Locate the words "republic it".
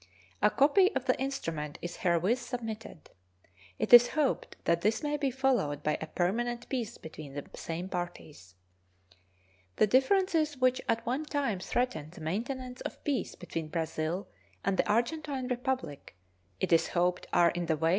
15.47-16.73